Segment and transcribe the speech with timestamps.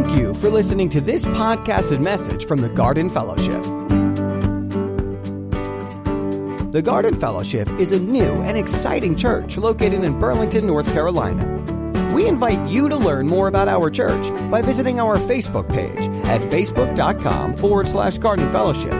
[0.00, 3.62] Thank you for listening to this podcasted message from the Garden Fellowship.
[6.72, 11.44] The Garden Fellowship is a new and exciting church located in Burlington, North Carolina.
[12.14, 16.40] We invite you to learn more about our church by visiting our Facebook page at
[16.50, 18.94] facebook.com forward slash garden fellowship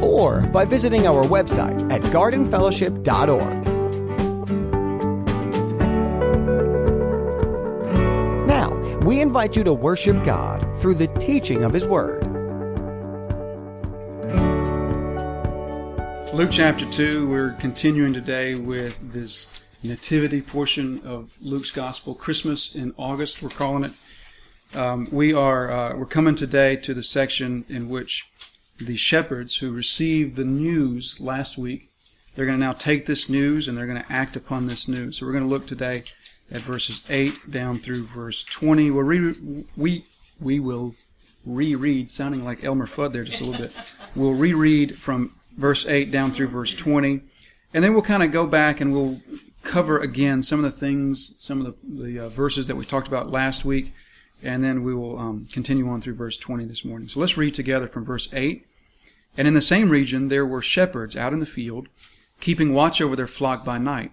[0.00, 3.75] or by visiting our website at gardenfellowship.org.
[9.36, 12.24] invite you to worship God through the teaching of His Word.
[16.32, 19.50] Luke chapter 2, we're continuing today with this
[19.82, 22.14] nativity portion of Luke's gospel.
[22.14, 23.92] Christmas in August, we're calling it.
[24.74, 28.30] Um, we are uh, we're coming today to the section in which
[28.78, 31.90] the shepherds who received the news last week,
[32.34, 35.18] they're going to now take this news and they're going to act upon this news.
[35.18, 36.04] So we're going to look today
[36.50, 38.90] at verses 8 down through verse 20.
[38.90, 40.04] We'll re- we
[40.40, 40.94] we will
[41.44, 43.94] reread, sounding like Elmer Fudd there just a little bit.
[44.14, 47.20] We'll reread from verse 8 down through verse 20.
[47.74, 49.20] And then we'll kind of go back and we'll
[49.62, 53.08] cover again some of the things, some of the, the uh, verses that we talked
[53.08, 53.92] about last week.
[54.42, 57.08] And then we will um, continue on through verse 20 this morning.
[57.08, 58.66] So let's read together from verse 8.
[59.36, 61.88] And in the same region there were shepherds out in the field,
[62.40, 64.12] keeping watch over their flock by night.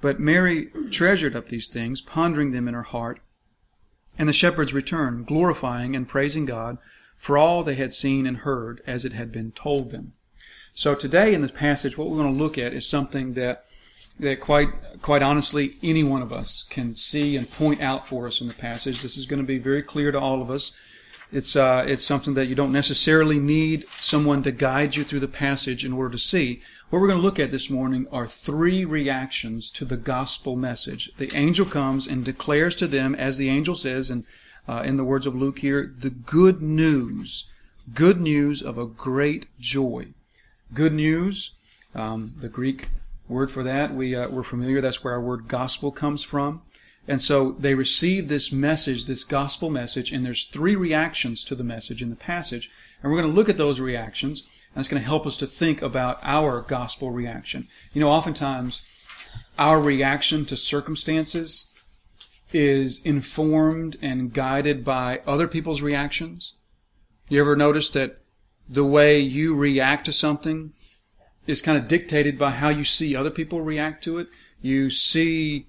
[0.00, 3.20] But Mary treasured up these things, pondering them in her heart.
[4.18, 6.78] And the shepherds returned, glorifying and praising God
[7.16, 10.12] for all they had seen and heard as it had been told them.
[10.74, 13.64] So today in this passage, what we're going to look at is something that
[14.20, 14.68] that quite
[15.00, 18.54] quite honestly any one of us can see and point out for us in the
[18.54, 19.02] passage.
[19.02, 20.72] This is going to be very clear to all of us.
[21.30, 25.28] It's uh, it's something that you don't necessarily need someone to guide you through the
[25.28, 26.62] passage in order to see.
[26.90, 31.12] What we're going to look at this morning are three reactions to the gospel message.
[31.18, 34.24] The angel comes and declares to them, as the angel says, and
[34.66, 37.44] uh, in the words of Luke here, the good news,
[37.94, 40.14] good news of a great joy.
[40.72, 41.50] Good news,
[41.94, 42.88] um, the Greek
[43.28, 46.62] word for that, we, uh, we're familiar, that's where our word gospel comes from.
[47.06, 51.64] And so they receive this message, this gospel message, and there's three reactions to the
[51.64, 52.70] message in the passage.
[53.02, 54.42] And we're going to look at those reactions,
[54.74, 57.66] and it's going to help us to think about our gospel reaction.
[57.92, 58.82] You know, oftentimes
[59.58, 61.74] our reaction to circumstances
[62.52, 66.54] is informed and guided by other people's reactions.
[67.28, 68.20] You ever notice that
[68.68, 70.72] the way you react to something
[71.46, 74.28] is kind of dictated by how you see other people react to it.
[74.60, 75.66] You see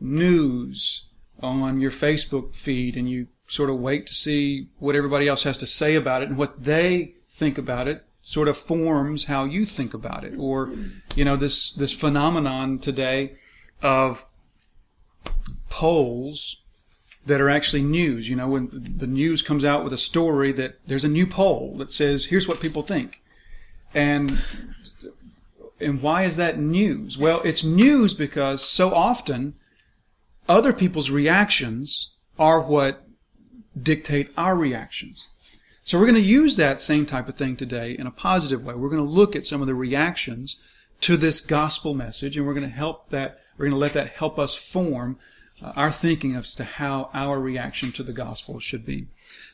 [0.00, 1.04] news
[1.40, 5.58] on your Facebook feed and you sort of wait to see what everybody else has
[5.58, 9.64] to say about it and what they think about it sort of forms how you
[9.64, 10.34] think about it.
[10.36, 10.70] Or,
[11.16, 13.38] you know, this, this phenomenon today
[13.80, 14.26] of
[15.70, 16.58] polls
[17.24, 18.28] that are actually news.
[18.28, 21.74] You know, when the news comes out with a story that there's a new poll
[21.78, 23.22] that says, here's what people think.
[23.94, 24.42] And,
[25.80, 27.16] and why is that news?
[27.16, 29.54] Well, it's news because so often
[30.46, 33.06] other people's reactions are what
[33.82, 35.26] dictate our reactions.
[35.88, 38.74] So we're going to use that same type of thing today in a positive way.
[38.74, 40.56] We're going to look at some of the reactions
[41.00, 44.10] to this gospel message and we're going to help that, we're going to let that
[44.10, 45.18] help us form
[45.62, 49.06] uh, our thinking as to how our reaction to the gospel should be.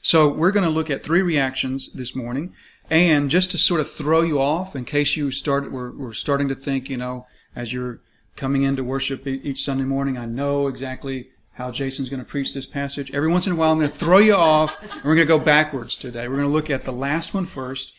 [0.03, 2.53] So we're going to look at three reactions this morning,
[2.91, 6.49] and just to sort of throw you off, in case you start, we're, we're starting
[6.49, 8.01] to think, you know, as you're
[8.35, 12.67] coming into worship each Sunday morning, I know exactly how Jason's going to preach this
[12.67, 13.11] passage.
[13.15, 15.39] Every once in a while, I'm going to throw you off, and we're going to
[15.39, 16.29] go backwards today.
[16.29, 17.93] We're going to look at the last one first,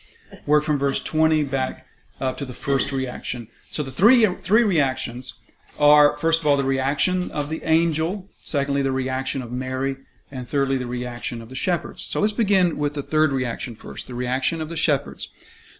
[0.46, 1.86] work from verse 20 back
[2.20, 3.48] up to the first reaction.
[3.70, 5.34] So the three three reactions
[5.78, 9.96] are, first of all, the reaction of the angel, secondly, the reaction of Mary,
[10.30, 12.02] and thirdly, the reaction of the shepherds.
[12.02, 15.28] So let's begin with the third reaction first, the reaction of the shepherds.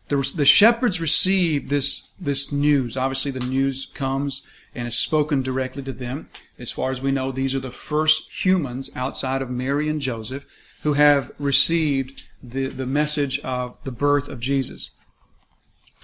[0.09, 2.97] The, the shepherds receive this, this news.
[2.97, 4.43] Obviously, the news comes
[4.75, 6.29] and is spoken directly to them.
[6.59, 10.45] As far as we know, these are the first humans outside of Mary and Joseph
[10.83, 14.91] who have received the, the message of the birth of Jesus.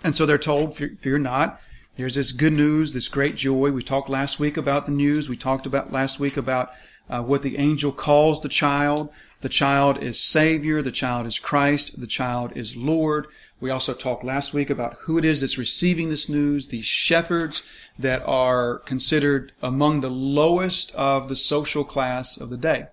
[0.03, 1.61] And so they're told, fear, fear not.
[1.97, 3.71] There's this good news, this great joy.
[3.71, 5.29] We talked last week about the news.
[5.29, 6.71] We talked about last week about
[7.09, 9.11] uh, what the angel calls the child.
[9.43, 10.83] The child is Savior.
[10.83, 12.01] The child is Christ.
[12.01, 13.27] The child is Lord.
[13.63, 17.63] We also talked last week about who it is that's receiving this news, these shepherds
[17.97, 22.89] that are considered among the lowest of the social class of the day.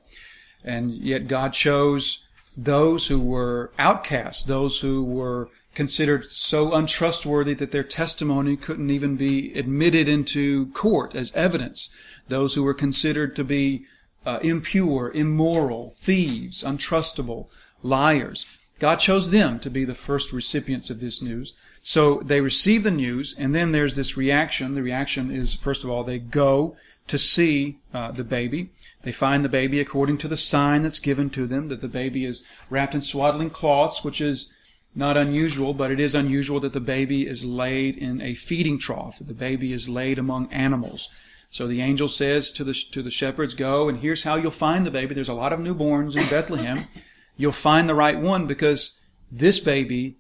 [0.64, 2.24] And yet God chose
[2.56, 9.16] those who were outcasts, those who were considered so untrustworthy that their testimony couldn't even
[9.16, 11.90] be admitted into court as evidence.
[12.28, 13.86] Those who were considered to be
[14.24, 17.50] uh, impure, immoral, thieves, untrustable,
[17.82, 18.46] liars.
[18.80, 21.54] God chose them to be the first recipients of this news.
[21.84, 24.76] So they receive the news, and then there's this reaction.
[24.76, 26.78] The reaction is, first of all, they go
[27.08, 28.70] to see uh, the baby.
[29.04, 32.26] They find the baby according to the sign that's given to them, that the baby
[32.26, 34.54] is wrapped in swaddling cloths, which is
[34.96, 39.18] not unusual, but it is unusual that the baby is laid in a feeding trough,
[39.18, 41.10] that the baby is laid among animals.
[41.50, 44.86] So the angel says to the, to the shepherds, go and here's how you'll find
[44.86, 45.16] the baby.
[45.16, 46.86] There's a lot of newborns in Bethlehem.
[47.40, 49.00] You'll find the right one because
[49.32, 50.18] this baby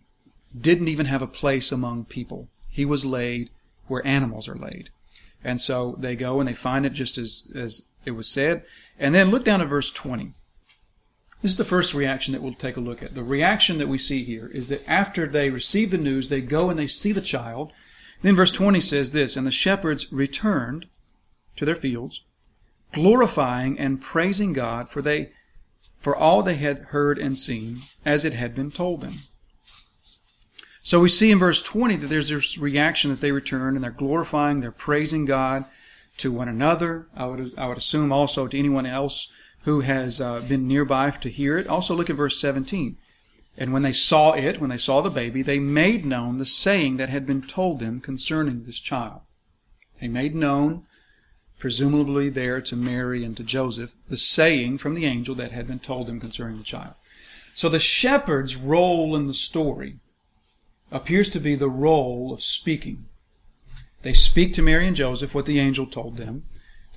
[0.57, 2.47] didn't even have a place among people.
[2.69, 3.49] He was laid
[3.87, 4.89] where animals are laid.
[5.43, 8.63] And so they go and they find it just as, as it was said.
[8.97, 10.33] And then look down at verse 20.
[11.41, 13.15] This is the first reaction that we'll take a look at.
[13.15, 16.69] The reaction that we see here is that after they receive the news, they go
[16.69, 17.73] and they see the child.
[18.21, 20.85] Then verse 20 says this, And the shepherds returned
[21.57, 22.21] to their fields,
[22.93, 25.31] glorifying and praising God, for they
[25.99, 29.13] for all they had heard and seen, as it had been told them.
[30.81, 33.91] So we see in verse 20 that there's this reaction that they return and they're
[33.91, 35.65] glorifying, they're praising God
[36.17, 37.07] to one another.
[37.15, 39.27] I would, I would assume also to anyone else
[39.63, 41.67] who has uh, been nearby to hear it.
[41.67, 42.97] Also look at verse 17.
[43.57, 46.97] And when they saw it, when they saw the baby, they made known the saying
[46.97, 49.21] that had been told them concerning this child.
[49.99, 50.85] They made known,
[51.59, 55.79] presumably there to Mary and to Joseph, the saying from the angel that had been
[55.79, 56.95] told them concerning the child.
[57.53, 59.97] So the shepherd's role in the story
[60.91, 63.05] appears to be the role of speaking.
[64.01, 66.45] They speak to Mary and Joseph what the angel told them.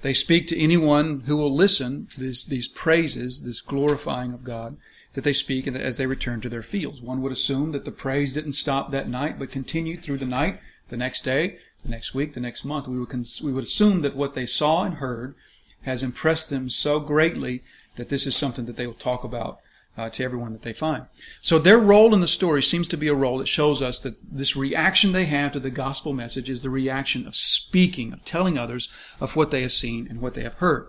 [0.02, 4.76] They speak to anyone who will listen these, these praises, this glorifying of God
[5.14, 7.02] that they speak as they return to their fields.
[7.02, 10.60] One would assume that the praise didn't stop that night, but continued through the night,
[10.88, 12.88] the next day, the next week, the next month.
[12.88, 15.34] We would, cons- we would assume that what they saw and heard
[15.82, 17.62] has impressed them so greatly
[17.96, 19.58] that this is something that they will talk about
[19.96, 21.06] uh, to everyone that they find.
[21.40, 24.16] So their role in the story seems to be a role that shows us that
[24.22, 28.56] this reaction they have to the gospel message is the reaction of speaking, of telling
[28.56, 28.88] others
[29.20, 30.88] of what they have seen and what they have heard.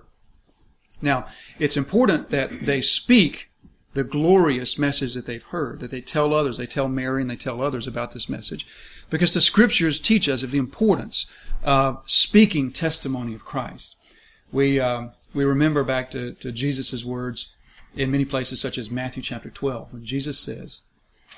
[1.02, 1.26] Now,
[1.60, 3.50] it's important that they speak
[3.94, 7.36] the glorious message that they've heard, that they tell others, they tell Mary and they
[7.36, 8.66] tell others about this message,
[9.14, 11.28] because the scriptures teach us of the importance
[11.64, 13.96] of speaking testimony of Christ.
[14.52, 17.54] We, uh, we remember back to, to Jesus' words
[17.96, 20.82] in many places, such as Matthew chapter 12, when Jesus says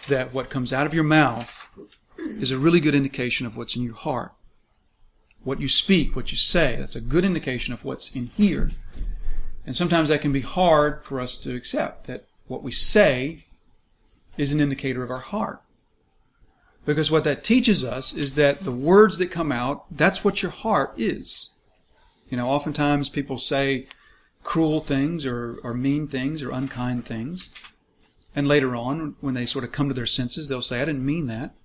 [0.07, 1.67] that what comes out of your mouth
[2.17, 4.31] is a really good indication of what's in your heart.
[5.43, 8.71] What you speak, what you say, that's a good indication of what's in here.
[9.65, 13.47] And sometimes that can be hard for us to accept, that what we say
[14.37, 15.59] is an indicator of our heart.
[16.85, 20.51] Because what that teaches us is that the words that come out, that's what your
[20.51, 21.49] heart is.
[22.29, 23.87] You know, oftentimes people say,
[24.43, 27.49] cruel things or, or mean things or unkind things.
[28.35, 31.05] And later on, when they sort of come to their senses, they'll say, I didn't
[31.05, 31.55] mean that.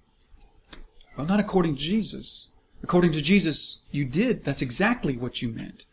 [1.17, 2.49] Well, not according to Jesus.
[2.83, 4.45] According to Jesus, you did.
[4.45, 5.85] That's exactly what you meant.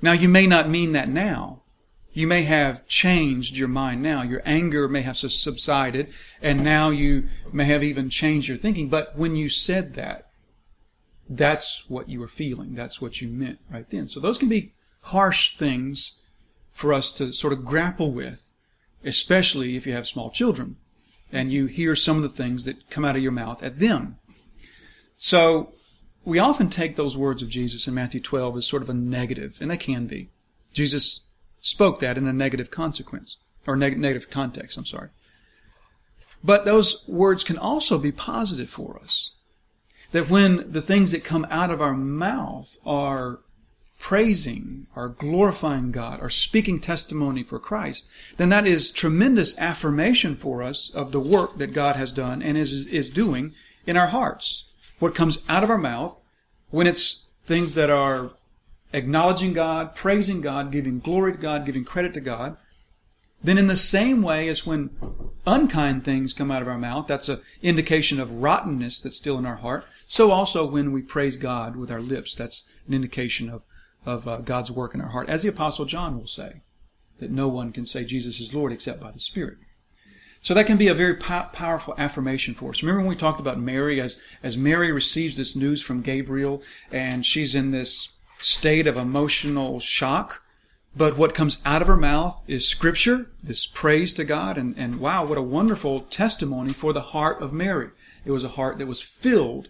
[0.00, 1.61] Now, you may not mean that now.
[2.12, 4.22] You may have changed your mind now.
[4.22, 8.88] Your anger may have subsided, and now you may have even changed your thinking.
[8.88, 10.30] But when you said that,
[11.28, 12.74] that's what you were feeling.
[12.74, 14.08] That's what you meant right then.
[14.08, 16.18] So those can be harsh things
[16.70, 18.52] for us to sort of grapple with,
[19.04, 20.76] especially if you have small children
[21.32, 24.18] and you hear some of the things that come out of your mouth at them.
[25.16, 25.72] So
[26.24, 29.56] we often take those words of Jesus in Matthew 12 as sort of a negative,
[29.60, 30.28] and they can be.
[30.72, 31.20] Jesus
[31.62, 35.08] spoke that in a negative consequence, or neg- negative context, I'm sorry.
[36.44, 39.30] But those words can also be positive for us.
[40.10, 43.38] That when the things that come out of our mouth are
[43.98, 50.60] praising, are glorifying God, are speaking testimony for Christ, then that is tremendous affirmation for
[50.62, 53.52] us of the work that God has done and is, is doing
[53.86, 54.64] in our hearts.
[54.98, 56.18] What comes out of our mouth
[56.70, 58.32] when it's things that are
[58.92, 62.56] acknowledging God, praising God, giving glory to God, giving credit to God,
[63.44, 64.90] then in the same way as when
[65.46, 69.46] unkind things come out of our mouth, that's an indication of rottenness that's still in
[69.46, 69.84] our heart.
[70.06, 73.62] So also when we praise God with our lips, that's an indication of,
[74.06, 75.28] of uh, God's work in our heart.
[75.28, 76.62] As the apostle John will say,
[77.18, 79.58] that no one can say Jesus is Lord except by the Spirit.
[80.42, 82.82] So that can be a very po- powerful affirmation for us.
[82.82, 87.24] Remember when we talked about Mary as, as Mary receives this news from Gabriel and
[87.24, 88.10] she's in this
[88.42, 90.42] state of emotional shock?
[90.94, 95.00] But what comes out of her mouth is scripture, this praise to God, and, and
[95.00, 97.90] wow, what a wonderful testimony for the heart of Mary.
[98.24, 99.68] It was a heart that was filled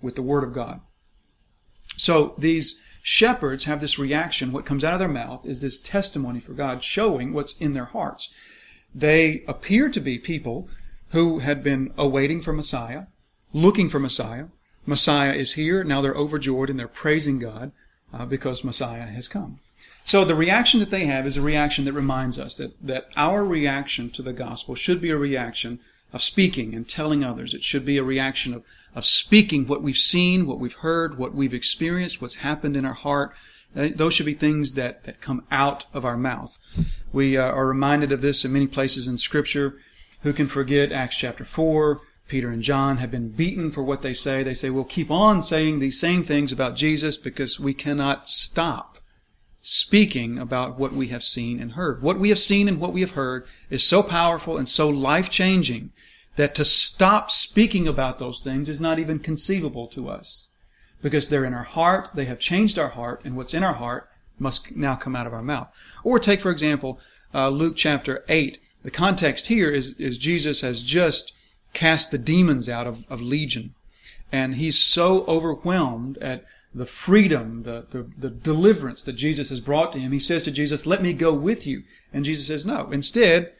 [0.00, 0.80] with the Word of God.
[1.96, 4.52] So these shepherds have this reaction.
[4.52, 7.86] What comes out of their mouth is this testimony for God, showing what's in their
[7.86, 8.28] hearts.
[8.94, 10.68] They appear to be people
[11.08, 13.04] who had been awaiting for Messiah,
[13.52, 14.46] looking for Messiah.
[14.86, 15.82] Messiah is here.
[15.82, 17.72] Now they're overjoyed and they're praising God
[18.12, 19.58] uh, because Messiah has come.
[20.04, 23.44] So the reaction that they have is a reaction that reminds us that, that our
[23.44, 25.80] reaction to the gospel should be a reaction
[26.12, 27.54] of speaking and telling others.
[27.54, 28.64] It should be a reaction of,
[28.94, 32.94] of speaking what we've seen, what we've heard, what we've experienced, what's happened in our
[32.94, 33.32] heart.
[33.76, 36.58] Uh, those should be things that, that come out of our mouth.
[37.12, 39.76] We uh, are reminded of this in many places in Scripture.
[40.22, 42.00] Who can forget Acts chapter 4?
[42.30, 44.44] Peter and John have been beaten for what they say.
[44.44, 48.98] They say, we'll keep on saying these same things about Jesus because we cannot stop
[49.62, 52.02] speaking about what we have seen and heard.
[52.02, 55.28] What we have seen and what we have heard is so powerful and so life
[55.28, 55.90] changing
[56.36, 60.50] that to stop speaking about those things is not even conceivable to us.
[61.02, 64.08] Because they're in our heart, they have changed our heart, and what's in our heart
[64.38, 65.68] must now come out of our mouth.
[66.04, 67.00] Or take, for example,
[67.34, 68.60] uh, Luke chapter 8.
[68.84, 71.32] The context here is, is Jesus has just
[71.72, 73.74] cast the demons out of, of Legion.
[74.32, 79.92] And he's so overwhelmed at the freedom, the, the, the, deliverance that Jesus has brought
[79.92, 81.82] to him, he says to Jesus, Let me go with you.
[82.12, 82.90] And Jesus says, No.
[82.92, 83.52] Instead,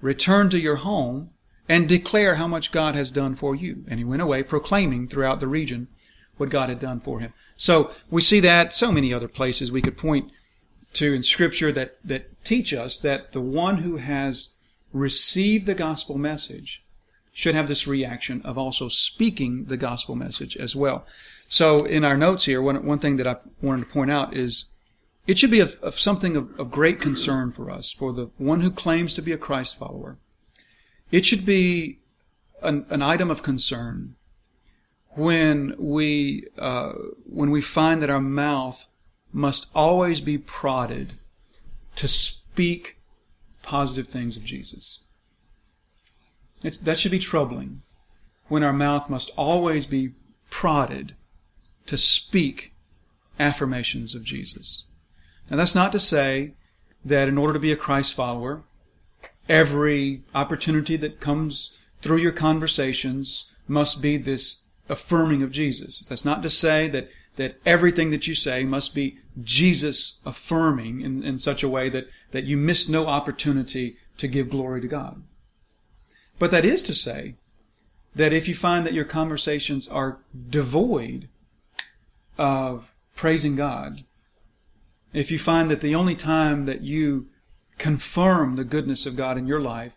[0.00, 1.30] return to your home
[1.68, 3.84] and declare how much God has done for you.
[3.88, 5.88] And he went away proclaiming throughout the region
[6.36, 7.32] what God had done for him.
[7.56, 10.30] So we see that so many other places we could point
[10.94, 14.54] to in scripture that, that teach us that the one who has
[14.92, 16.82] received the gospel message
[17.36, 21.04] should have this reaction of also speaking the gospel message as well.
[21.48, 24.64] So in our notes here, one, one thing that I wanted to point out is
[25.26, 28.62] it should be of, of something of, of great concern for us, for the one
[28.62, 30.16] who claims to be a Christ follower.
[31.10, 31.98] It should be
[32.62, 34.14] an, an item of concern
[35.10, 36.92] when we uh,
[37.26, 38.88] when we find that our mouth
[39.30, 41.12] must always be prodded
[41.96, 42.96] to speak
[43.62, 45.00] positive things of Jesus.
[46.82, 47.82] That should be troubling
[48.48, 50.12] when our mouth must always be
[50.50, 51.14] prodded
[51.86, 52.72] to speak
[53.38, 54.84] affirmations of Jesus.
[55.50, 56.54] Now that's not to say
[57.04, 58.62] that in order to be a Christ follower,
[59.48, 66.04] every opportunity that comes through your conversations must be this affirming of Jesus.
[66.08, 71.22] That's not to say that, that everything that you say must be Jesus affirming in,
[71.22, 75.22] in such a way that, that you miss no opportunity to give glory to God.
[76.38, 77.34] But that is to say
[78.14, 81.28] that if you find that your conversations are devoid
[82.38, 84.04] of praising God,
[85.12, 87.28] if you find that the only time that you
[87.78, 89.96] confirm the goodness of God in your life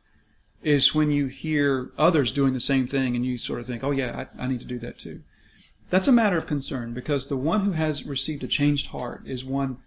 [0.61, 3.91] is when you hear others doing the same thing and you sort of think, oh
[3.91, 5.21] yeah, I, I need to do that too.
[5.89, 9.43] That's a matter of concern because the one who has received a changed heart is
[9.43, 9.77] one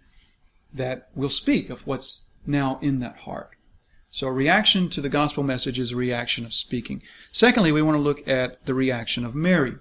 [0.73, 3.51] that will speak of what's now in that heart.
[4.13, 7.01] So a reaction to the gospel message is a reaction of speaking.
[7.31, 9.77] Secondly, we want to look at the reaction of Mary.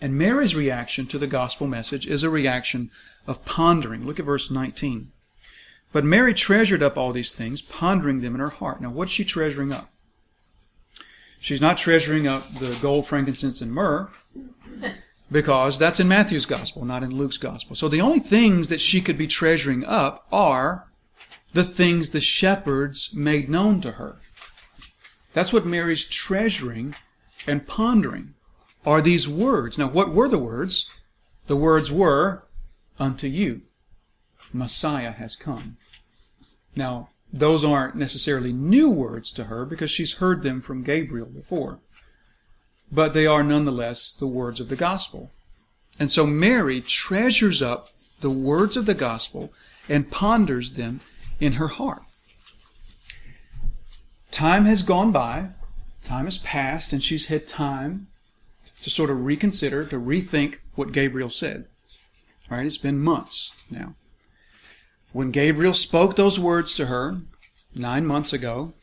[0.00, 2.92] And Mary's reaction to the gospel message is a reaction
[3.26, 4.06] of pondering.
[4.06, 5.10] Look at verse 19.
[5.92, 8.80] But Mary treasured up all these things, pondering them in her heart.
[8.80, 9.90] Now, what's she treasuring up?
[11.40, 14.12] She's not treasuring up the gold, frankincense, and myrrh,
[15.32, 17.74] because that's in Matthew's gospel, not in Luke's gospel.
[17.74, 20.87] So the only things that she could be treasuring up are
[21.58, 24.14] the things the shepherds made known to her.
[25.32, 26.94] That's what Mary's treasuring
[27.48, 28.34] and pondering
[28.86, 29.76] are these words.
[29.76, 30.88] Now, what were the words?
[31.48, 32.44] The words were,
[33.00, 33.62] unto you.
[34.52, 35.78] Messiah has come.
[36.76, 41.80] Now, those aren't necessarily new words to her because she's heard them from Gabriel before.
[42.92, 45.32] But they are nonetheless the words of the gospel.
[45.98, 47.88] And so Mary treasures up
[48.20, 49.52] the words of the gospel
[49.88, 51.00] and ponders them
[51.40, 52.02] in her heart.
[54.30, 55.50] Time has gone by,
[56.04, 58.08] time has passed, and she's had time
[58.82, 61.66] to sort of reconsider, to rethink what Gabriel said.
[62.50, 62.64] Right?
[62.64, 63.94] It's been months now.
[65.12, 67.22] When Gabriel spoke those words to her
[67.74, 68.74] nine months ago,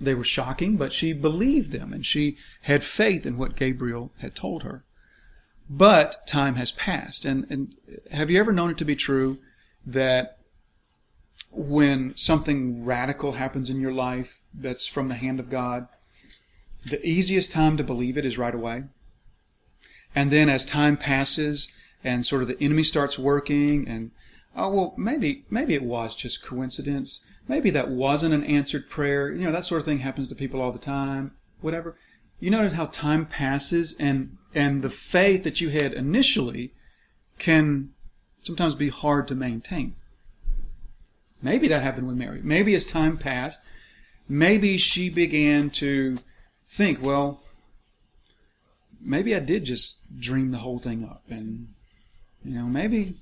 [0.00, 4.34] they were shocking, but she believed them and she had faith in what Gabriel had
[4.34, 4.84] told her.
[5.68, 7.24] But time has passed.
[7.24, 7.74] And, and
[8.12, 9.38] have you ever known it to be true
[9.84, 10.35] that
[11.56, 15.88] when something radical happens in your life that's from the hand of God,
[16.84, 18.84] the easiest time to believe it is right away.
[20.14, 21.72] And then as time passes
[22.04, 24.10] and sort of the enemy starts working and
[24.54, 27.24] oh well maybe maybe it was just coincidence.
[27.48, 29.32] Maybe that wasn't an answered prayer.
[29.32, 31.32] You know, that sort of thing happens to people all the time.
[31.62, 31.96] Whatever.
[32.38, 36.74] You notice how time passes and and the faith that you had initially
[37.38, 37.90] can
[38.42, 39.96] sometimes be hard to maintain.
[41.46, 42.40] Maybe that happened with Mary.
[42.42, 43.60] Maybe as time passed,
[44.28, 46.16] maybe she began to
[46.66, 47.40] think, well,
[49.00, 51.68] maybe I did just dream the whole thing up, and
[52.44, 53.14] you know, maybe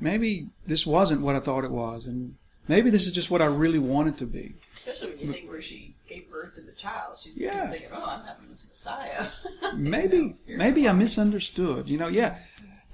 [0.00, 2.34] maybe this wasn't what I thought it was, and
[2.66, 4.54] maybe this is just what I really wanted to be.
[4.74, 7.70] Especially when you think where she gave birth to the child, she's Yeah.
[7.70, 9.28] thinking, "Oh, I'm having this Messiah."
[9.76, 11.88] maybe maybe I misunderstood.
[11.88, 12.38] You know, yeah.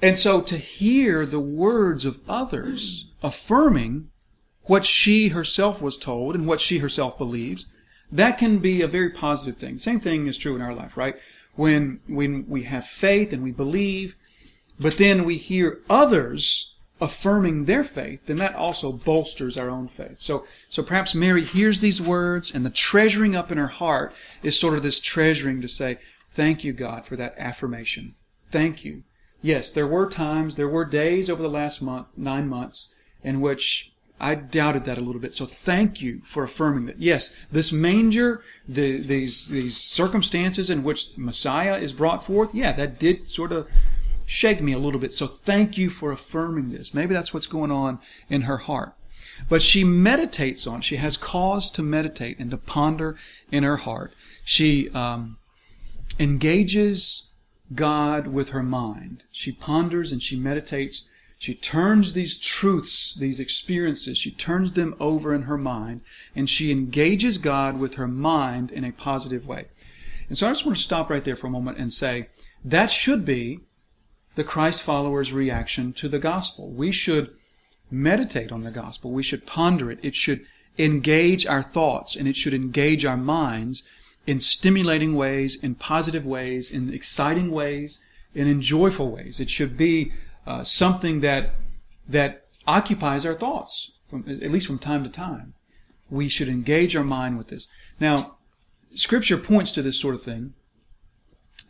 [0.03, 4.11] And so to hear the words of others affirming
[4.69, 7.67] what she herself was told and what she herself believes,
[8.13, 9.79] that can be a very positive thing.
[9.79, 11.17] Same thing is true in our life, right?
[11.57, 14.15] When when we have faith and we believe,
[14.79, 20.19] but then we hear others affirming their faith, then that also bolsters our own faith.
[20.19, 24.59] So, so perhaps Mary hears these words and the treasuring up in her heart is
[24.59, 25.99] sort of this treasuring to say,
[26.31, 28.15] thank you, God, for that affirmation.
[28.51, 29.05] Thank you.
[29.41, 32.89] Yes, there were times, there were days over the last month, nine months,
[33.23, 35.35] in which I doubted that a little bit.
[35.35, 36.99] So thank you for affirming that.
[36.99, 42.99] Yes, this manger, the, these, these circumstances in which Messiah is brought forth, yeah, that
[42.99, 43.69] did sort of
[44.27, 45.13] shake me a little bit.
[45.13, 46.93] So thank you for affirming this.
[46.93, 48.95] Maybe that's what's going on in her heart.
[49.49, 53.17] But she meditates on, she has cause to meditate and to ponder
[53.53, 54.13] in her heart.
[54.45, 55.39] She um,
[56.19, 57.31] engages
[57.75, 59.25] God with her mind.
[59.31, 61.05] She ponders and she meditates.
[61.39, 66.01] She turns these truths, these experiences, she turns them over in her mind
[66.35, 69.67] and she engages God with her mind in a positive way.
[70.29, 72.29] And so I just want to stop right there for a moment and say
[72.65, 73.61] that should be
[74.35, 76.71] the Christ followers' reaction to the gospel.
[76.71, 77.35] We should
[77.91, 79.13] meditate on the gospel.
[79.13, 80.01] We should ponder it.
[80.03, 80.45] It should
[80.77, 83.89] engage our thoughts and it should engage our minds
[84.27, 88.01] in stimulating ways, in positive ways, in exciting ways,
[88.35, 89.41] and in joyful ways.
[89.41, 90.13] It should be
[90.49, 91.51] uh, something that
[92.09, 95.53] that occupies our thoughts, from, at least from time to time.
[96.11, 97.69] We should engage our mind with this.
[98.01, 98.39] Now,
[98.95, 100.55] Scripture points to this sort of thing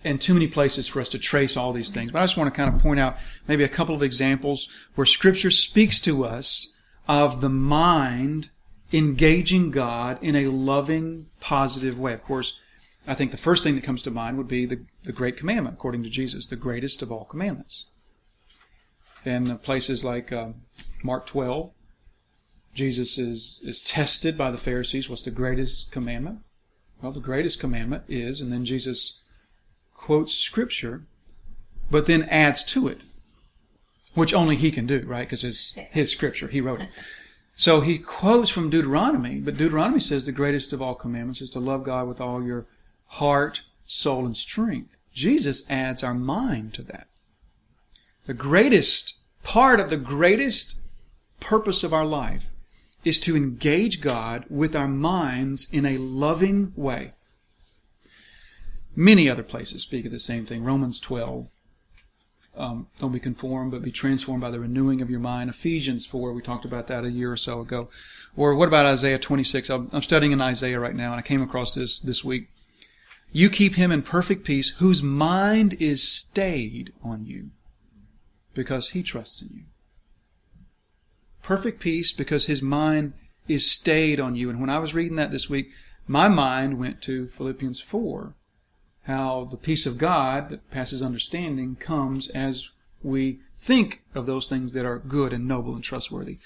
[0.05, 2.13] and too many places for us to trace all these things.
[2.13, 3.17] But I just want to kind of point out
[3.49, 6.77] maybe a couple of examples where Scripture speaks to us
[7.09, 8.51] of the mind
[8.93, 12.13] engaging God in a loving, positive way.
[12.13, 12.55] Of course,
[13.09, 15.75] I think the first thing that comes to mind would be the, the Great Commandment,
[15.75, 17.87] according to Jesus, the greatest of all commandments.
[19.29, 20.55] In places like um,
[21.05, 21.71] Mark 12,
[22.75, 25.11] Jesus is, is tested by the Pharisees.
[25.11, 26.39] What's the greatest commandment?
[27.03, 29.21] Well, the greatest commandment is, and then Jesus
[29.95, 31.03] quotes Scripture,
[31.91, 33.05] but then adds to it,
[34.15, 35.27] which only he can do, right?
[35.27, 36.49] Because it's his Scripture.
[36.49, 36.89] He wrote it.
[37.55, 41.61] So he quotes from Deuteronomy, but Deuteronomy says the greatest of all commandments is to
[41.61, 42.67] love God with all your
[43.05, 44.97] heart, soul, and strength.
[45.13, 47.09] Jesus adds our mind to that.
[48.25, 49.18] The greatest
[49.49, 50.79] part of the greatest
[51.41, 52.51] purpose of our life
[53.03, 57.13] is to engage God with our minds in a loving way.
[58.95, 60.65] Many other places speak of the same thing.
[60.65, 61.49] Romans 12.
[62.59, 65.49] Um, don't be conformed, but be transformed by the renewing of your mind.
[65.49, 67.89] Ephesians 4, we talked about that a year or so ago.
[68.37, 69.71] Or what about Isaiah 26?
[69.71, 72.51] I'm, I'm studying in Isaiah right now, and I came across this this week.
[73.33, 77.51] You keep him in perfect peace, whose mind is stayed on you,
[78.59, 79.63] because he trusts in you.
[81.45, 83.13] Perfect peace because his mind
[83.47, 84.51] is stayed on you.
[84.51, 85.71] And when I was reading that this week,
[86.09, 88.35] my mind went to Philippians 4,
[89.05, 92.69] how the peace of God that passes understanding comes as
[93.01, 96.39] we think of those things that are good and noble and trustworthy,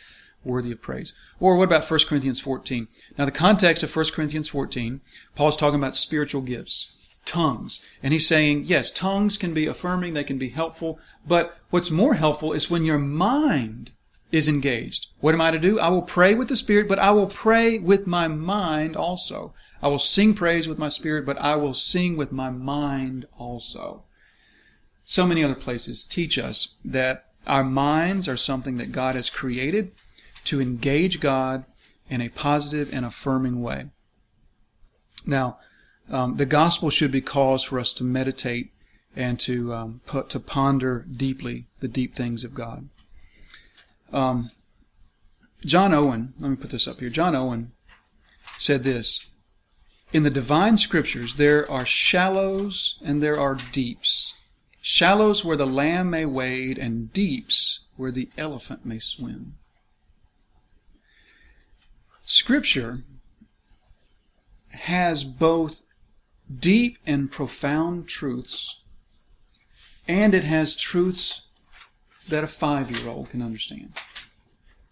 [0.45, 1.15] worthy of praise.
[1.41, 2.89] Or what about 1 Corinthians 14?
[3.17, 5.01] Now the context of 1 Corinthians 14,
[5.35, 7.02] Paul's talking about spiritual gifts.
[7.25, 7.81] Tongues.
[8.03, 12.15] And he's saying, yes, tongues can be affirming, they can be helpful, but what's more
[12.15, 13.93] helpful is when your mind
[14.31, 15.09] is engaged.
[15.21, 15.79] What am I to do?
[15.79, 19.55] I will pray with the Spirit, but I will pray with my mind also.
[19.83, 24.05] I will sing praise with my spirit, but I will sing with my mind also.
[25.05, 29.91] So many other places teach us that our minds are something that God has created
[30.45, 31.65] to engage God
[32.09, 33.87] in a positive and affirming way.
[35.27, 35.59] Now,
[36.11, 38.73] um, the gospel should be cause for us to meditate
[39.15, 42.89] and to um, put, to ponder deeply the deep things of God.
[44.13, 44.51] Um,
[45.65, 47.09] John Owen, let me put this up here.
[47.09, 47.73] John Owen
[48.59, 49.27] said this
[50.13, 54.39] In the divine scriptures, there are shallows and there are deeps.
[54.81, 59.55] Shallows where the lamb may wade, and deeps where the elephant may swim.
[62.25, 63.05] Scripture
[64.71, 65.83] has both
[66.59, 68.83] deep and profound truths,
[70.09, 71.43] and it has truths
[72.29, 73.93] that a five year old can understand.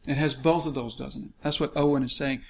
[0.07, 1.31] It has both of those, doesn't it?
[1.43, 2.43] That's what Owen is saying.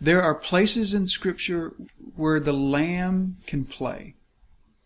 [0.00, 1.74] There are places in Scripture
[2.16, 4.14] where the lamb can play,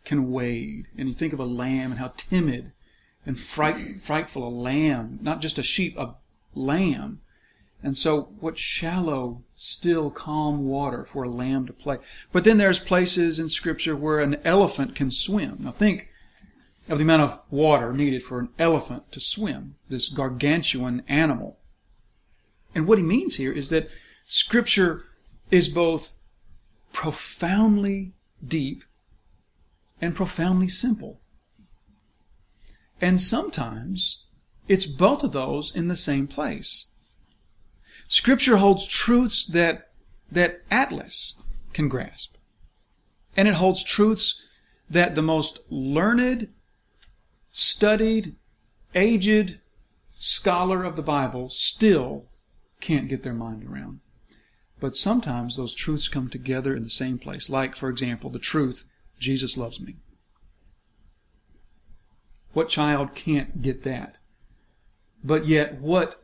[0.05, 0.89] can wade.
[0.97, 2.73] And you think of a lamb and how timid
[3.27, 6.15] and fright, frightful a lamb, not just a sheep, a
[6.55, 7.21] lamb.
[7.83, 11.99] And so, what shallow, still, calm water for a lamb to play.
[12.33, 15.59] But then there's places in Scripture where an elephant can swim.
[15.61, 16.09] Now think
[16.89, 21.59] of the amount of water needed for an elephant to swim, this gargantuan animal.
[22.75, 23.89] And what he means here is that
[24.27, 25.05] Scripture
[25.51, 26.13] is both
[26.93, 28.13] profoundly
[28.47, 28.83] deep
[30.01, 31.21] and profoundly simple.
[33.01, 34.25] And sometimes
[34.67, 36.87] it's both of those in the same place.
[38.09, 39.91] Scripture holds truths that,
[40.33, 41.37] that Atlas
[41.75, 42.37] can grasp.
[43.37, 44.43] And it holds truths
[44.91, 46.49] that the most learned,
[47.53, 48.35] studied,
[48.95, 49.61] aged
[50.19, 52.25] scholar of the Bible still
[52.81, 54.01] can't get their mind around.
[54.81, 57.51] But sometimes those truths come together in the same place.
[57.51, 58.85] Like, for example, the truth,
[59.19, 59.97] Jesus loves me.
[62.53, 64.17] What child can't get that?
[65.23, 66.23] But yet, what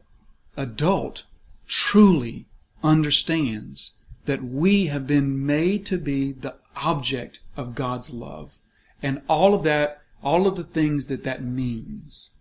[0.56, 1.24] adult
[1.66, 2.46] truly
[2.82, 3.94] understands
[4.26, 8.54] that we have been made to be the object of God's love?
[9.02, 12.32] And all of that, all of the things that that means,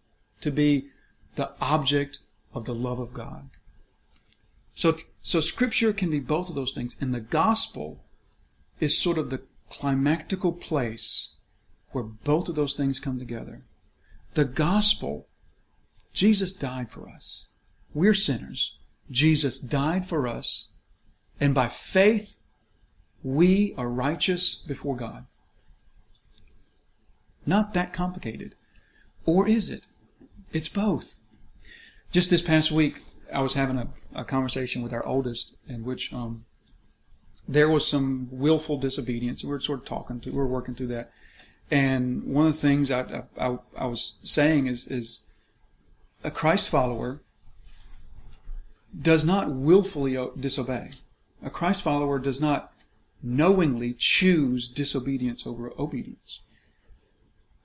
[0.42, 0.88] to be
[1.36, 2.20] the object
[2.54, 3.50] of the love of God.
[4.76, 6.96] So, so scripture can be both of those things.
[7.00, 8.04] And the gospel
[8.80, 11.36] is sort of the climactical place
[11.92, 13.64] where both of those things come together.
[14.34, 15.28] The gospel,
[16.12, 17.48] Jesus died for us.
[17.94, 18.78] We're sinners.
[19.10, 20.70] Jesus died for us.
[21.40, 22.38] And by faith,
[23.24, 25.26] we are righteous before God.
[27.46, 28.56] Not that complicated.
[29.26, 29.86] Or is it?
[30.52, 31.20] It's both.
[32.12, 33.00] Just this past week,
[33.34, 36.46] I was having a, a conversation with our oldest in which um,
[37.48, 39.44] there was some willful disobedience.
[39.44, 41.12] We were sort of talking to, we were working through that.
[41.72, 45.22] And one of the things I, I, I was saying is, is
[46.24, 47.22] a Christ follower
[49.00, 50.92] does not willfully disobey.
[51.44, 52.72] A Christ follower does not
[53.22, 56.42] knowingly choose disobedience over obedience.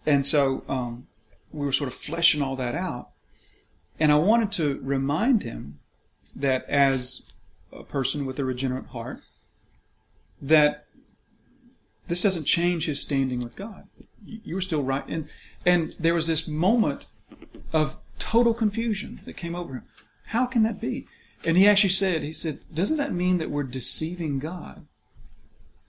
[0.06, 1.06] And so um,
[1.52, 3.10] we were sort of fleshing all that out.
[4.00, 5.80] And I wanted to remind him
[6.34, 7.22] that as
[7.72, 9.20] a person with a regenerate heart,
[10.40, 10.86] that
[12.06, 13.88] this doesn't change his standing with God.
[14.24, 15.06] You were still right.
[15.08, 15.28] And,
[15.66, 17.06] and there was this moment
[17.72, 19.84] of total confusion that came over him.
[20.26, 21.06] How can that be?
[21.44, 24.86] And he actually said, he said, doesn't that mean that we're deceiving God?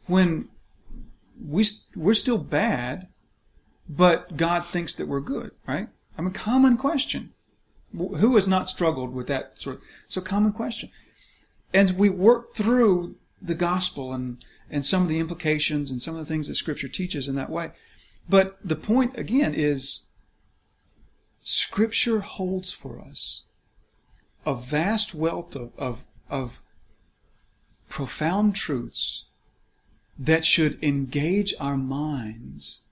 [0.06, 0.50] When
[1.44, 3.08] we, we're still bad,
[3.88, 5.88] but God thinks that we're good, right?
[6.18, 7.34] I mean, common question.
[7.96, 10.92] Who has not struggled with that sort of, so common question.
[11.74, 16.20] And we work through the gospel and, and some of the implications and some of
[16.20, 17.72] the things that scripture teaches in that way.
[18.28, 20.02] But the point again is
[21.42, 23.44] scripture holds for us
[24.46, 26.62] a vast wealth of, of, of
[27.90, 29.26] profound truths
[30.18, 32.84] that should engage our minds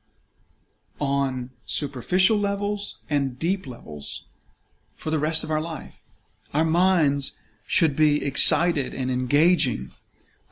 [1.00, 4.24] on superficial levels and deep levels
[4.96, 6.02] for the rest of our life.
[6.54, 7.34] Our minds
[7.66, 9.90] should be excited and engaging.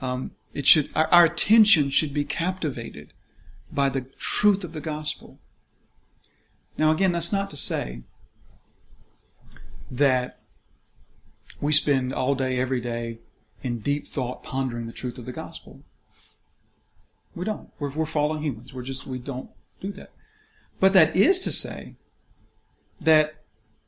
[0.01, 3.13] Um, it should our, our attention should be captivated
[3.71, 5.39] by the truth of the gospel.
[6.77, 8.03] Now, again, that's not to say
[9.89, 10.39] that
[11.61, 13.19] we spend all day, every day,
[13.63, 15.81] in deep thought pondering the truth of the gospel.
[17.33, 17.69] We don't.
[17.79, 18.73] We're, we're fallen humans.
[18.73, 19.49] We're just, we don't
[19.81, 20.11] do that.
[20.79, 21.95] But that is to say
[23.01, 23.35] that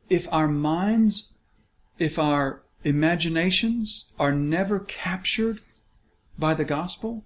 [0.09, 1.33] if our minds,
[1.99, 5.59] if our imaginations are never captured
[6.39, 7.25] by the gospel,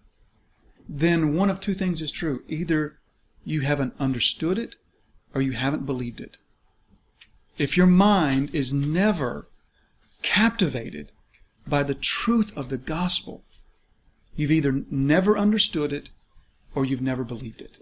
[0.88, 2.44] then one of two things is true.
[2.48, 3.00] Either
[3.44, 4.76] you haven't understood it
[5.34, 6.38] or you haven't believed it.
[7.58, 9.48] If your mind is never
[10.22, 11.12] captivated
[11.68, 13.44] by the truth of the gospel,
[14.36, 16.10] you've either never understood it
[16.74, 17.80] or you've never believed it.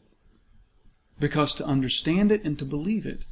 [1.20, 3.26] Because to understand it and to believe it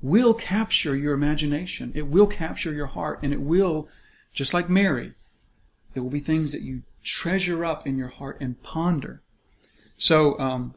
[0.00, 1.92] will capture your imagination.
[1.94, 3.88] It will capture your heart and it will,
[4.32, 5.12] just like Mary,
[5.94, 9.22] it will be things that you treasure up in your heart and ponder.
[9.96, 10.74] So, um,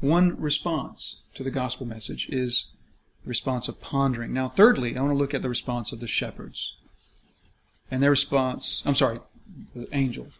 [0.00, 2.66] one response to the gospel message is
[3.24, 4.32] response of pondering.
[4.32, 6.76] Now, thirdly, I want to look at the response of the shepherds.
[7.90, 9.20] And their response, I'm sorry,
[9.74, 10.32] the angels.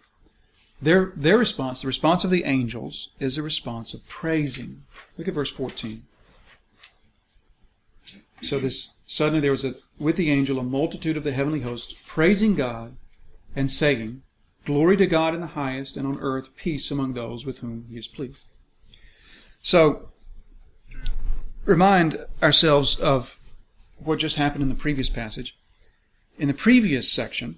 [0.81, 4.83] Their, their response, the response of the angels, is a response of praising.
[5.17, 6.03] Look at verse 14.
[8.43, 11.95] So this suddenly there was a, with the angel a multitude of the heavenly hosts
[12.07, 12.97] praising God
[13.57, 14.23] and saying,
[14.65, 17.97] Glory to God in the highest, and on earth peace among those with whom he
[17.97, 18.47] is pleased.
[19.61, 20.09] So,
[21.65, 23.39] remind ourselves of
[23.99, 25.57] what just happened in the previous passage.
[26.39, 27.57] In the previous section,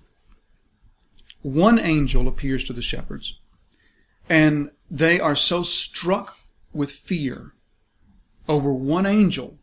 [1.42, 3.38] one angel appears to the shepherds,
[4.29, 6.37] and they are so struck
[6.73, 7.53] with fear
[8.49, 9.57] over one angel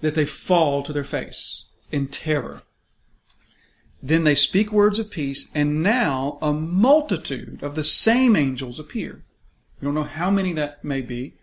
[0.00, 2.62] that they fall to their face in terror.
[4.02, 9.22] Then they speak words of peace, and now a multitude of the same angels appear.
[9.80, 11.34] We don't know how many that may be,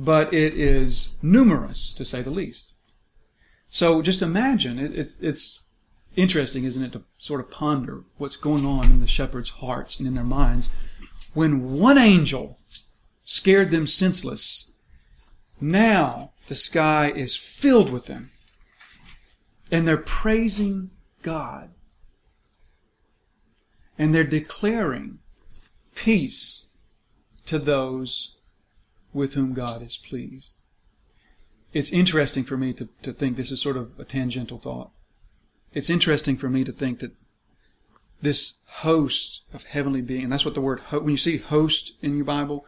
[0.00, 2.72] but it is numerous, to say the least.
[3.68, 5.60] So just imagine, it, it, it's
[6.16, 10.08] interesting, isn't it, to sort of ponder what's going on in the shepherds' hearts and
[10.08, 10.70] in their minds
[11.34, 12.58] when one angel
[13.24, 14.72] scared them senseless.
[15.60, 18.32] Now the sky is filled with them.
[19.70, 21.70] And they're praising God.
[23.98, 25.18] And they're declaring
[25.94, 26.70] peace
[27.44, 28.36] to those
[29.12, 30.62] with whom God is pleased.
[31.72, 34.90] It's interesting for me to, to think this is sort of a tangential thought.
[35.72, 37.12] It's interesting for me to think that
[38.22, 42.16] this host of heavenly being, and that's what the word, when you see host in
[42.16, 42.66] your Bible,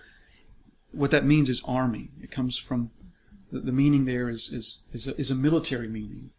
[0.93, 2.11] what that means is army.
[2.23, 2.91] It comes from,
[3.51, 6.31] the, meaning there is, is, is a, is a military meaning.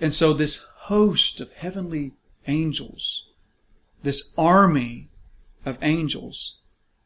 [0.00, 2.12] And so this host of heavenly
[2.46, 3.24] angels,
[4.02, 5.08] this army
[5.64, 6.56] of angels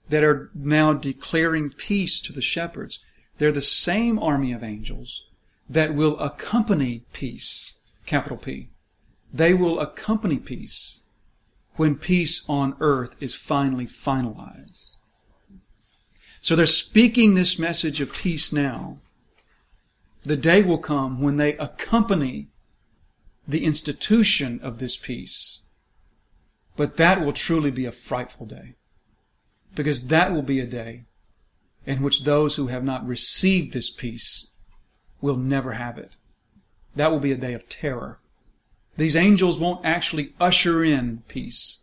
[0.08, 2.98] that are now declaring peace to the shepherds,
[3.38, 5.24] they're the same army of angels
[5.68, 7.74] that will accompany peace,
[8.06, 8.70] capital P.
[9.32, 11.02] They will accompany peace
[11.76, 14.96] when peace on earth is finally finalized.
[16.40, 18.98] So they're speaking this message of peace now.
[20.24, 22.48] The day will come when they accompany
[23.46, 25.60] the institution of this peace.
[26.76, 28.74] But that will truly be a frightful day.
[29.74, 31.04] Because that will be a day
[31.86, 34.48] in which those who have not received this peace
[35.20, 36.16] will never have it.
[36.94, 38.18] That will be a day of terror.
[38.96, 41.80] These angels won't actually usher in peace.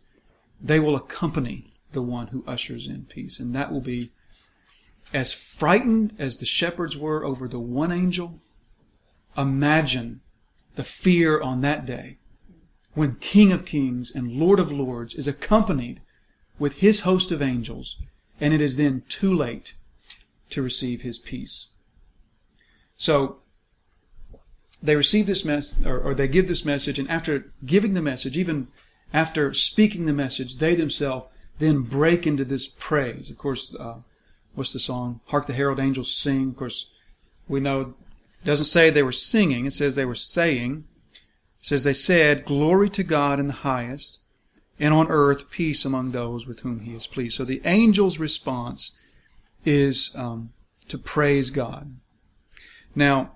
[0.60, 3.40] They will accompany the one who ushers in peace.
[3.40, 4.12] And that will be
[5.12, 8.40] as frightened as the shepherds were over the one angel.
[9.36, 10.20] Imagine
[10.74, 12.18] the fear on that day
[12.94, 16.00] when King of Kings and Lord of Lords is accompanied
[16.58, 17.96] with his host of angels,
[18.40, 19.74] and it is then too late
[20.50, 21.68] to receive his peace.
[22.96, 23.38] So,
[24.82, 28.36] they receive this message, or, or, they give this message, and after giving the message,
[28.36, 28.68] even
[29.12, 31.26] after speaking the message, they themselves
[31.58, 33.30] then break into this praise.
[33.30, 33.96] Of course, uh,
[34.54, 35.20] what's the song?
[35.26, 36.50] Hark the herald angels sing.
[36.50, 36.88] Of course,
[37.48, 37.94] we know
[38.42, 40.84] it doesn't say they were singing, it says they were saying.
[41.60, 44.20] It says they said, Glory to God in the highest,
[44.78, 47.36] and on earth peace among those with whom he is pleased.
[47.36, 48.92] So the angel's response
[49.64, 50.52] is um,
[50.88, 51.96] to praise God.
[52.94, 53.32] Now,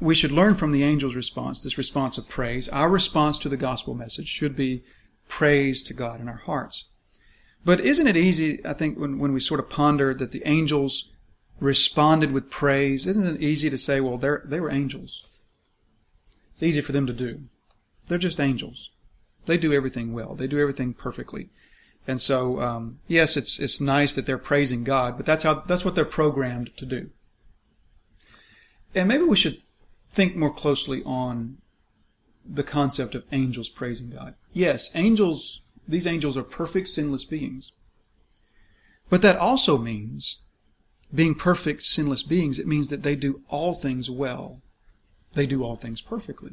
[0.00, 2.68] we should learn from the angel's response, this response of praise.
[2.70, 4.82] Our response to the gospel message should be
[5.28, 6.84] praise to God in our hearts.
[7.64, 11.10] But isn't it easy, I think, when, when we sort of ponder that the angels
[11.60, 15.22] responded with praise, isn't it easy to say, well, they they were angels?
[16.52, 17.42] It's easy for them to do.
[18.06, 18.90] They're just angels.
[19.46, 20.34] They do everything well.
[20.34, 21.48] They do everything perfectly.
[22.06, 25.84] And so, um, yes, it's it's nice that they're praising God, but that's how that's
[25.84, 27.10] what they're programmed to do.
[28.94, 29.62] And maybe we should
[30.10, 31.58] think more closely on
[32.44, 34.34] the concept of angels praising God.
[34.52, 37.72] Yes, angels These angels are perfect, sinless beings.
[39.08, 40.38] But that also means,
[41.12, 44.62] being perfect, sinless beings, it means that they do all things well.
[45.32, 46.52] They do all things perfectly.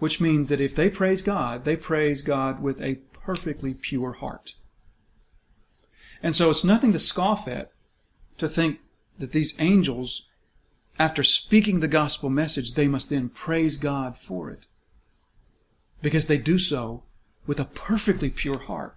[0.00, 4.54] Which means that if they praise God, they praise God with a perfectly pure heart.
[6.22, 7.70] And so it's nothing to scoff at
[8.38, 8.80] to think
[9.18, 10.26] that these angels,
[10.98, 14.66] after speaking the gospel message, they must then praise God for it.
[16.02, 17.04] Because they do so
[17.46, 18.96] with a perfectly pure heart,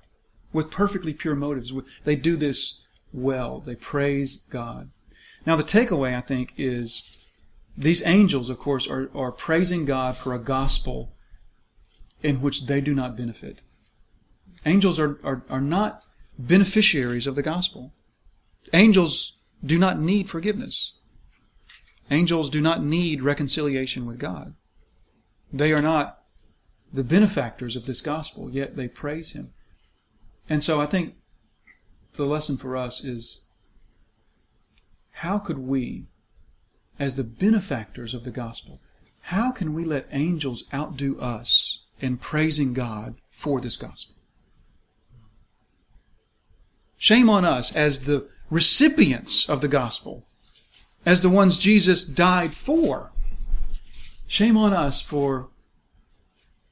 [0.51, 1.73] with perfectly pure motives.
[2.05, 3.59] They do this well.
[3.59, 4.89] They praise God.
[5.45, 7.17] Now, the takeaway, I think, is
[7.77, 11.13] these angels, of course, are, are praising God for a gospel
[12.21, 13.61] in which they do not benefit.
[14.65, 16.03] Angels are, are, are not
[16.37, 17.93] beneficiaries of the gospel.
[18.73, 19.33] Angels
[19.63, 20.93] do not need forgiveness.
[22.11, 24.53] Angels do not need reconciliation with God.
[25.51, 26.19] They are not
[26.91, 29.51] the benefactors of this gospel, yet they praise Him.
[30.49, 31.15] And so I think
[32.13, 33.41] the lesson for us is
[35.11, 36.07] how could we,
[36.99, 38.79] as the benefactors of the gospel,
[39.21, 44.15] how can we let angels outdo us in praising God for this gospel?
[46.97, 50.25] Shame on us as the recipients of the gospel,
[51.05, 53.11] as the ones Jesus died for.
[54.27, 55.49] Shame on us for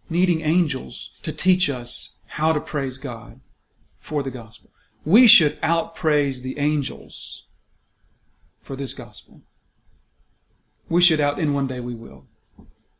[0.10, 3.40] needing angels to teach us how to praise God
[4.00, 4.70] for the gospel.
[5.04, 7.44] We should outpraise the angels
[8.62, 9.42] for this gospel.
[10.92, 12.26] We should out, in one day we will.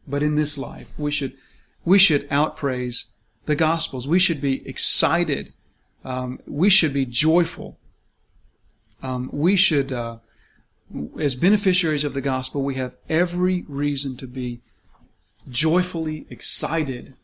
[0.08, 1.34] But in this life, we should,
[1.86, 3.06] we should outpraise
[3.46, 4.08] the gospels.
[4.08, 5.54] We should be excited.
[6.04, 7.78] Um, we should be joyful
[9.04, 10.18] um, we should, uh,
[11.20, 14.62] as beneficiaries of the gospel, we have every reason to be
[15.50, 17.16] joyfully excited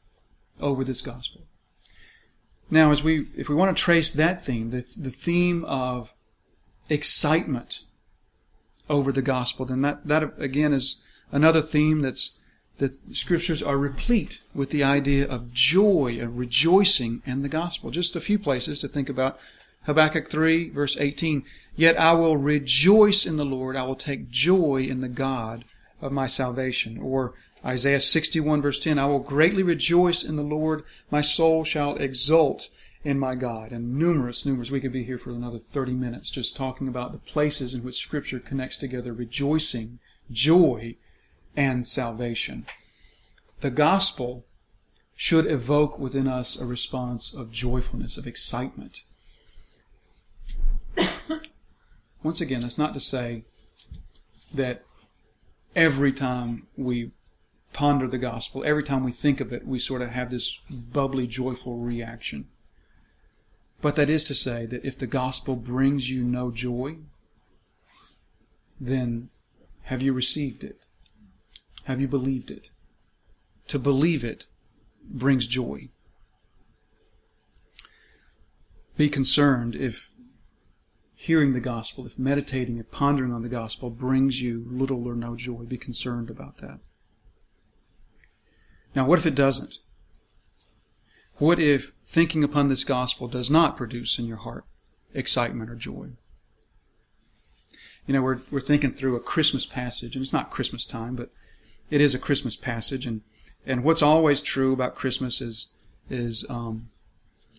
[0.60, 1.41] over this gospel.
[2.69, 6.13] Now, as we, if we want to trace that theme, the, the theme of
[6.89, 7.84] excitement
[8.89, 10.97] over the gospel, then that, that again is
[11.32, 12.32] another theme that's,
[12.78, 17.89] that scriptures are replete with the idea of joy, of rejoicing in the gospel.
[17.89, 19.39] Just a few places to think about.
[19.84, 21.43] Habakkuk 3 verse 18.
[21.76, 23.76] Yet I will rejoice in the Lord.
[23.76, 25.63] I will take joy in the God
[26.02, 26.97] of my salvation.
[26.97, 27.34] Or
[27.65, 30.84] Isaiah 61 verse 10, I will greatly rejoice in the Lord.
[31.10, 32.69] My soul shall exult
[33.08, 33.72] in my God.
[33.72, 37.17] And numerous, numerous, we could be here for another 30 minutes just talking about the
[37.17, 40.98] places in which scripture connects together rejoicing, joy,
[41.56, 42.65] and salvation.
[43.62, 44.46] The gospel
[45.15, 49.04] should evoke within us a response of joyfulness, of excitement.
[52.24, 53.46] Once again, that's not to say
[54.54, 54.84] that
[55.78, 57.12] every time we
[57.72, 61.26] ponder the gospel, every time we think of it, we sort of have this bubbly,
[61.26, 62.50] joyful reaction.
[63.81, 66.97] But that is to say that if the gospel brings you no joy,
[68.79, 69.29] then
[69.83, 70.85] have you received it?
[71.83, 72.69] Have you believed it?
[73.67, 74.45] To believe it
[75.03, 75.89] brings joy.
[78.97, 80.09] Be concerned if
[81.13, 85.35] hearing the gospel, if meditating, if pondering on the gospel brings you little or no
[85.35, 86.79] joy, be concerned about that.
[88.95, 89.77] Now, what if it doesn't?
[91.38, 94.65] What if thinking upon this gospel does not produce in your heart
[95.13, 96.10] excitement or joy?
[98.08, 101.30] You know, we're, we're thinking through a Christmas passage, and it's not Christmas time, but
[101.91, 103.21] it is a Christmas passage, and,
[103.65, 105.67] and what's always true about Christmas is,
[106.10, 106.89] is, um,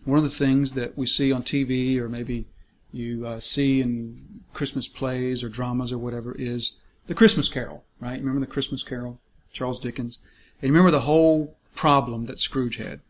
[0.05, 2.47] one of the things that we see on TV or maybe
[2.91, 6.73] you uh, see in Christmas plays or dramas or whatever is
[7.07, 8.13] the Christmas Carol, right?
[8.13, 9.19] You remember the Christmas Carol,
[9.51, 10.19] Charles Dickens?
[10.61, 13.01] And you remember the whole problem that Scrooge had.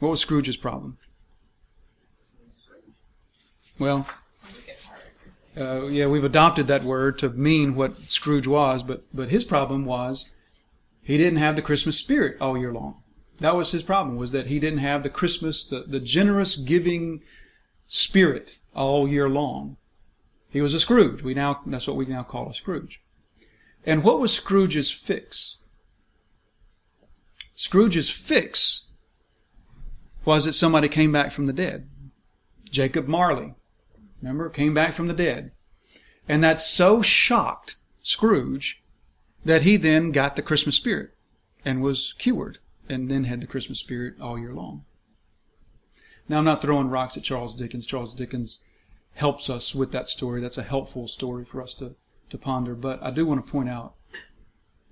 [0.00, 0.98] What was Scrooge's problem?
[3.78, 4.06] Well,
[5.56, 9.84] uh, yeah, we've adopted that word to mean what Scrooge was, but but his problem
[9.84, 10.32] was
[11.02, 13.02] he didn't have the Christmas spirit all year long.
[13.40, 17.22] That was his problem was that he didn't have the Christmas, the, the generous giving
[17.88, 19.76] spirit all year long.
[20.50, 21.22] He was a Scrooge.
[21.22, 23.00] We now, that's what we now call a Scrooge.
[23.86, 25.56] And what was Scrooge's fix?
[27.54, 28.89] Scrooge's fix
[30.24, 31.88] was that somebody came back from the dead.
[32.70, 33.54] Jacob Marley,
[34.20, 35.52] remember, came back from the dead.
[36.28, 38.82] And that so shocked Scrooge
[39.44, 41.10] that he then got the Christmas spirit
[41.64, 42.58] and was cured
[42.88, 44.84] and then had the Christmas spirit all year long.
[46.28, 47.86] Now, I'm not throwing rocks at Charles Dickens.
[47.86, 48.60] Charles Dickens
[49.14, 50.40] helps us with that story.
[50.40, 51.96] That's a helpful story for us to,
[52.30, 52.74] to ponder.
[52.74, 53.94] But I do want to point out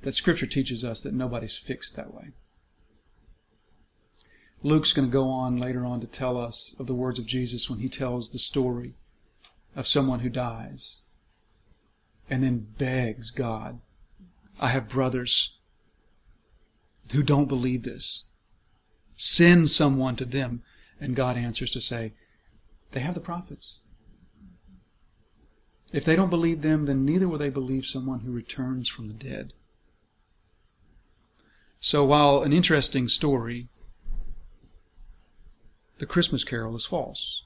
[0.02, 2.30] that Scripture teaches us that nobody's fixed that way.
[4.62, 7.70] Luke's going to go on later on to tell us of the words of Jesus
[7.70, 8.94] when he tells the story
[9.76, 11.00] of someone who dies
[12.28, 13.80] and then begs God,
[14.60, 15.56] I have brothers
[17.12, 18.24] who don't believe this.
[19.16, 20.62] Send someone to them.
[21.00, 22.12] And God answers to say,
[22.92, 23.78] they have the prophets.
[25.92, 29.14] If they don't believe them, then neither will they believe someone who returns from the
[29.14, 29.52] dead.
[31.80, 33.68] So while an interesting story,
[35.98, 37.42] the Christmas carol is false.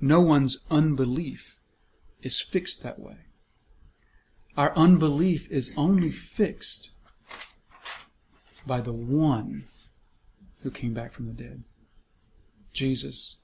[0.00, 1.58] No one's unbelief
[2.22, 3.16] is fixed that way.
[4.56, 6.90] Our unbelief is only fixed
[8.66, 9.64] by the one
[10.62, 11.64] who came back from the dead.
[12.72, 13.36] Jesus.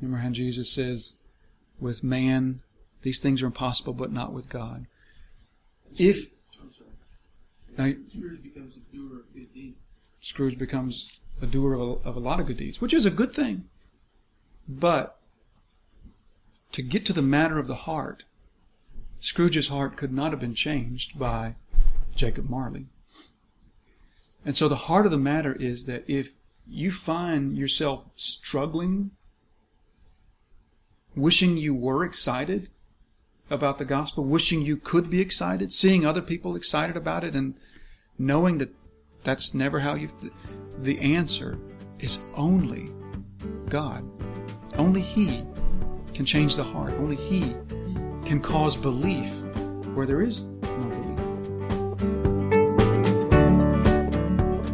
[0.00, 1.18] Remember how Jesus says,
[1.78, 2.62] with man,
[3.02, 4.86] these things are impossible, but not with God.
[5.96, 6.30] If
[7.78, 9.78] now, Scrooge becomes a doer of good deeds.
[10.20, 13.10] Scrooge becomes a doer of a, of a lot of good deeds, which is a
[13.10, 13.64] good thing.
[14.68, 15.18] But
[16.70, 18.24] to get to the matter of the heart,
[19.20, 21.56] Scrooge's heart could not have been changed by
[22.14, 22.86] Jacob Marley.
[24.44, 26.32] And so the heart of the matter is that if
[26.66, 29.10] you find yourself struggling,
[31.14, 32.70] wishing you were excited
[33.50, 37.54] about the gospel, wishing you could be excited, seeing other people excited about it, and
[38.18, 38.74] knowing that
[39.22, 40.10] that's never how you.
[40.78, 41.58] The answer
[41.98, 42.90] is only
[43.68, 44.04] God.
[44.76, 45.44] Only He
[46.14, 46.92] can change the heart.
[46.94, 47.54] Only He
[48.24, 49.30] can cause belief
[49.94, 51.18] where there is no belief.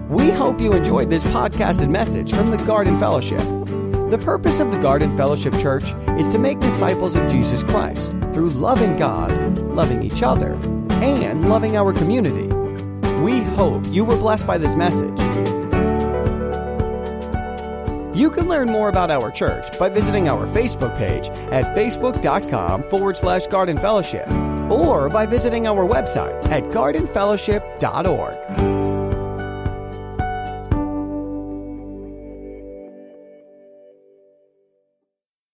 [0.08, 3.42] We hope you enjoyed this podcast and message from the Garden Fellowship.
[4.10, 5.84] The purpose of the Garden Fellowship Church
[6.18, 10.54] is to make disciples of Jesus Christ through loving God, loving each other,
[11.02, 12.46] and loving our community.
[13.20, 15.27] We hope you were blessed by this message.
[18.18, 23.16] You can learn more about our church by visiting our Facebook page at facebook.com forward
[23.16, 24.28] slash garden fellowship
[24.68, 28.77] or by visiting our website at gardenfellowship.org.